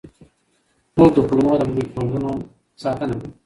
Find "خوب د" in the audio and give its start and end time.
0.93-1.17